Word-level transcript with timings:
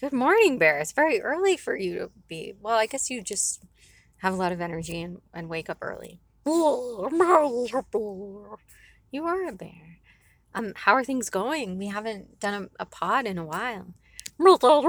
Good 0.00 0.14
morning. 0.14 0.56
Bear. 0.56 0.78
It's 0.78 0.92
very 0.92 1.20
early 1.20 1.58
for 1.58 1.76
you 1.76 1.98
to 1.98 2.10
be. 2.26 2.54
Well, 2.60 2.76
I 2.76 2.86
guess 2.86 3.10
you 3.10 3.20
just 3.22 3.62
have 4.18 4.32
a 4.32 4.36
lot 4.36 4.52
of 4.52 4.62
energy 4.62 5.02
and, 5.02 5.20
and 5.34 5.48
wake 5.48 5.68
up 5.68 5.76
early. 5.82 6.20
You 9.10 9.26
are 9.26 9.46
a 9.46 9.52
bear. 9.52 9.98
Um, 10.54 10.72
how 10.74 10.94
are 10.94 11.04
things 11.04 11.28
going? 11.28 11.76
We 11.76 11.88
haven't 11.88 12.40
done 12.40 12.70
a, 12.78 12.82
a 12.82 12.86
pod 12.86 13.26
in 13.26 13.36
a 13.36 13.44
while. 13.44 13.92
I 14.38 14.44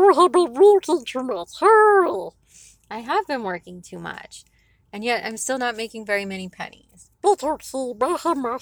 have 0.09 0.31
been 0.31 0.53
working 0.53 1.03
too 1.05 1.19
much. 1.21 1.61
I 2.89 2.99
have 2.99 3.27
been 3.27 3.43
working 3.43 3.81
too 3.81 3.99
much, 3.99 4.45
and 4.93 5.03
yet 5.03 5.25
I'm 5.25 5.35
still 5.35 5.57
not 5.57 5.75
making 5.75 6.05
very 6.05 6.23
many 6.23 6.47
pennies. 6.47 7.09
But 7.21 7.43
I 7.43 8.17
have 8.23 8.38
my 8.38 8.57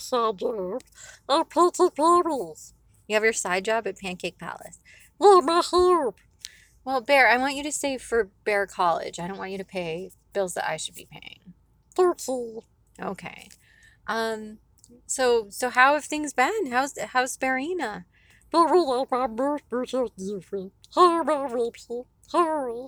painted 1.49 1.95
berries. 1.95 2.73
You 3.09 3.15
have 3.15 3.23
your 3.23 3.33
side 3.33 3.65
job 3.65 3.87
at 3.87 3.97
Pancake 3.97 4.37
Palace. 4.37 4.79
Yeah, 5.19 5.39
my 5.43 5.63
help. 5.69 6.19
Well, 6.85 7.01
Bear, 7.01 7.27
I 7.27 7.37
want 7.37 7.55
you 7.55 7.63
to 7.63 7.71
save 7.71 8.03
for 8.03 8.29
Bear 8.45 8.67
College. 8.67 9.19
I 9.19 9.27
don't 9.27 9.39
want 9.39 9.49
you 9.51 9.57
to 9.57 9.65
pay 9.65 10.11
bills 10.31 10.53
that 10.53 10.69
I 10.69 10.77
should 10.77 10.93
be 10.93 11.07
paying. 11.11 11.55
Okay. 13.01 13.49
Um. 14.05 14.59
So 15.07 15.47
so 15.49 15.71
how 15.71 15.95
have 15.95 16.05
things 16.05 16.33
been? 16.33 16.71
How's 16.71 16.97
how's 16.99 17.35
Bearina? 17.35 18.05
But 18.51 18.71
we 18.71 18.77
have 18.77 19.11
my 19.11 19.25
birthday 19.25 20.01
is 20.03 20.11
different. 20.31 20.73
Hurry, 20.93 21.25
Ripsy. 21.25 22.05
Hurry. 22.31 22.87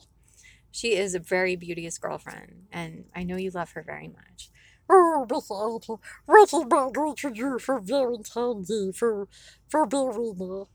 She 0.72 0.96
is 0.96 1.16
a 1.16 1.20
very 1.20 1.56
beauteous 1.56 1.98
girlfriend, 1.98 2.68
and 2.72 3.06
I 3.16 3.24
know 3.24 3.38
you 3.38 3.50
love 3.50 3.72
her 3.72 3.82
very 3.82 4.08
much. 4.08 4.52
Oh, 4.94 5.26
Miss 5.30 5.50
Alta, 5.50 5.96
what 6.26 6.54
am 6.54 6.74
I 6.74 6.92
going 6.92 7.16
to 7.16 7.32
do 7.32 7.58
for 7.60 7.80
Valentine's 7.80 8.68
Day 8.68 8.92
for, 8.94 9.30
for 9.70 9.88
Bearina? 9.88 10.68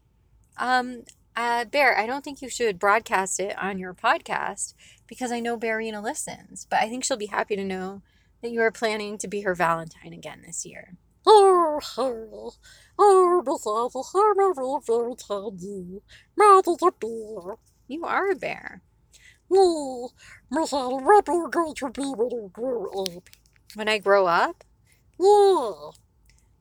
Um, 0.57 1.03
uh, 1.37 1.67
Bear, 1.67 1.99
I 1.99 2.07
don't 2.07 2.25
think 2.25 2.41
you 2.41 2.49
should 2.49 2.79
broadcast 2.79 3.39
it 3.39 3.55
on 3.59 3.79
your 3.79 3.93
podcast 3.93 4.73
because 5.07 5.31
I 5.31 5.41
know 5.41 5.59
Bearina 5.59 6.03
listens, 6.03 6.67
but 6.71 6.81
I 6.81 6.89
think 6.89 7.05
she'll 7.05 7.19
be 7.19 7.27
happy 7.27 7.57
to 7.57 7.65
know 7.65 8.01
that 8.41 8.51
you 8.51 8.63
are 8.63 8.71
planning 8.71 9.19
to 9.19 9.29
be 9.29 9.43
her 9.43 9.55
Valentine 9.55 10.15
again 10.15 10.43
this 10.47 10.65
year. 10.65 10.95
Oh, 11.27 11.79
Harry. 11.97 12.51
Oh, 12.99 13.43
Miss 13.45 13.67
Alta, 13.67 14.03
how 14.15 14.31
am 14.31 14.41
I 14.41 14.53
for 14.55 14.81
Valentine's 14.81 15.63
Day? 15.63 16.01
Mad 16.39 16.67
as 16.67 16.79
a 16.83 16.91
bear. 16.91 17.57
You 17.87 18.05
are 18.05 18.31
a 18.31 18.35
bear. 18.35 18.81
Yeah, 19.51 20.07
Miss 20.51 20.73
Alta, 20.73 21.05
what 21.05 21.29
are 21.29 21.35
you 21.35 21.49
going 21.51 21.75
to 21.75 21.91
be 21.91 22.03
when 22.03 22.31
you 22.31 22.51
grow 22.51 22.87
up? 23.05 23.29
When 23.75 23.89
I 23.89 23.99
grow 23.99 24.27
up, 24.27 24.65
Yeah. 25.19 25.91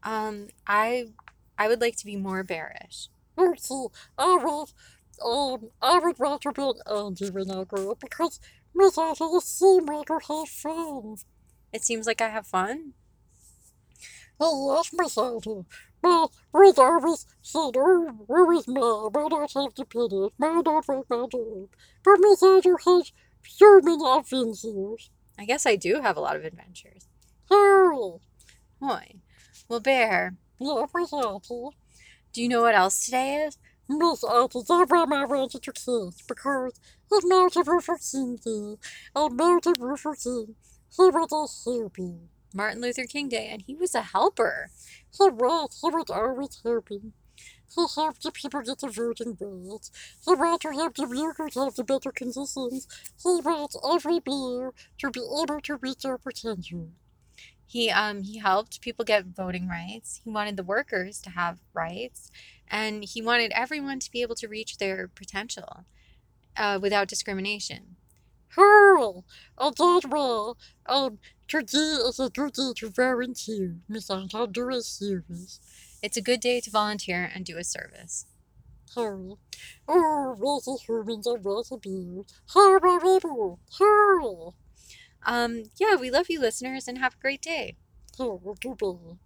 um, 0.03 0.48
I 0.67 1.14
I 1.58 1.67
would 1.67 1.81
like 1.81 1.98
to 1.98 2.06
be 2.06 2.16
more 2.17 2.44
bearish. 2.44 3.09
I 3.38 3.44
would, 3.48 4.70
um, 5.22 5.70
I 5.81 6.00
would 6.00 6.17
to 6.42 6.52
be 6.53 6.61
an 6.61 6.73
Andy 6.88 7.30
when 7.31 7.52
I 7.52 7.64
grow 7.64 7.92
up 7.92 8.00
because 8.02 8.39
Miss 8.73 8.98
Alta, 8.98 9.26
you 9.31 9.42
seem 9.42 9.86
like 9.86 10.09
you 10.09 10.20
have 10.28 10.50
fun. 10.50 11.17
It 11.73 11.83
seems 11.86 12.08
like 12.08 12.22
I 12.22 12.30
have 12.30 12.48
fun. 12.48 12.94
Oh, 14.39 14.76
yes, 14.76 14.92
Miss 14.94 15.17
Alta. 15.17 15.66
But 16.02 16.31
we'd 16.53 16.78
always 16.80 17.26
said, 17.42 17.72
oh, 17.78 18.11
where 18.28 18.52
is? 18.53 18.66
Why 18.67 19.28
not 19.30 19.52
have 19.53 19.76
the 19.76 19.86
penny? 19.86 20.30
Why 20.38 20.61
not 20.61 20.88
work 20.88 21.09
my 21.09 21.26
job? 21.31 21.70
But 22.03 22.20
Miss 22.20 22.44
Alta 22.44 22.76
has 22.86 23.11
so 23.48 23.80
many 23.81 24.06
adventures. 24.06 25.09
I 25.38 25.45
guess 25.45 25.66
I 25.66 25.75
do 25.75 26.02
have 26.02 26.17
a 26.17 26.22
lot 26.22 26.36
of 26.36 26.45
adventures. 26.45 27.08
Boy. 27.50 29.16
Well, 29.67 29.80
Bear, 29.80 30.36
Yeah, 30.59 30.86
Miss 30.94 31.11
Alta. 31.14 31.69
do 32.33 32.42
you 32.42 32.50
know 32.50 32.61
what 32.61 32.75
else 32.75 33.05
today 33.05 33.36
is? 33.45 33.58
Miss 33.89 34.23
Alta, 34.23 34.59
that's 34.67 34.92
why 34.92 35.14
I 35.14 35.25
wanted 35.25 35.61
to 35.64 35.72
kiss 35.72 36.22
because 36.27 36.80
it's 37.11 37.25
Martin 37.25 37.64
Luther 37.66 37.97
King 37.97 38.38
Day. 38.44 38.75
And 39.16 39.38
Martin 39.38 39.73
Luther 39.80 40.15
King, 40.15 40.55
he 40.95 41.04
was 41.09 41.32
a 41.65 41.70
hippie. 41.70 42.27
Martin 42.54 42.82
Luther 42.82 43.05
King 43.05 43.27
Day, 43.30 43.48
and 43.52 43.64
he 43.67 43.76
was 43.76 43.93
a 43.95 44.02
helper. 44.02 44.70
He 45.17 45.30
was, 45.30 45.80
he 45.82 45.89
was 45.89 46.09
always 46.09 46.61
helping. 46.64 47.14
He 47.75 47.85
helped 47.95 48.23
the 48.23 48.31
people 48.31 48.61
get 48.61 48.79
the 48.79 48.89
voting 48.89 49.37
rights. 49.39 49.91
He 50.25 50.33
wanted 50.33 50.61
to 50.61 50.71
help 50.71 50.95
the 50.95 51.07
workers 51.07 51.55
have 51.55 51.75
the 51.75 51.83
better 51.83 52.11
conditions. 52.11 52.87
He 53.21 53.41
wants 53.41 53.77
every 53.89 54.19
bear 54.19 54.71
to 54.99 55.11
be 55.11 55.19
able 55.19 55.59
to 55.61 55.75
reach 55.75 56.03
their 56.03 56.17
potential. 56.17 56.89
He 57.67 57.89
um 57.89 58.23
he 58.23 58.37
helped 58.37 58.81
people 58.81 59.03
get 59.03 59.25
voting 59.25 59.67
rights. 59.67 60.21
He 60.23 60.29
wanted 60.29 60.55
the 60.55 60.63
workers 60.63 61.19
to 61.23 61.31
have 61.31 61.59
rights, 61.73 62.31
and 62.67 63.03
he 63.03 63.21
wanted 63.21 63.52
everyone 63.53 63.99
to 63.99 64.11
be 64.11 64.21
able 64.21 64.35
to 64.35 64.47
reach 64.47 64.77
their 64.77 65.07
potential 65.07 65.85
uh, 66.55 66.79
without 66.81 67.07
discrimination. 67.07 67.97
Hurry! 68.55 69.23
And 69.58 69.76
that 69.76 70.02
way, 70.10 70.54
um, 70.88 71.20
today 71.48 71.77
is 71.77 72.20
a 72.20 72.30
good 72.30 72.54
day 72.54 72.71
to 72.77 72.89
volunteer. 72.89 73.77
Miss 73.89 74.10
Alta, 74.10 74.48
do 74.49 74.70
a 74.70 74.82
service. 74.82 75.60
It's 76.02 76.17
a 76.17 76.21
good 76.21 76.39
day 76.39 76.61
to 76.61 76.70
volunteer 76.70 77.30
and 77.33 77.44
do 77.45 77.58
a 77.58 77.64
service. 77.64 78.26
Hurry. 78.95 79.33
Oh, 79.88 80.36
where's 80.38 80.65
the 80.65 80.77
humans 80.86 81.27
and 81.27 81.44
where's 81.44 81.70
the 81.70 81.77
bears? 81.77 82.32
People! 82.54 83.60
Hurry! 83.77 84.52
Um, 85.26 85.64
yeah, 85.77 85.95
we 85.95 86.10
love 86.10 86.27
you, 86.30 86.39
listeners, 86.39 86.88
and 86.88 86.98
have 86.99 87.15
a 87.15 87.21
great 87.21 87.42
day. 87.42 87.76
Hurry, 88.17 88.39
goodbye. 88.61 89.17